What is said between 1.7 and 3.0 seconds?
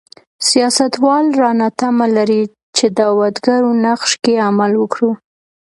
تمه لري چې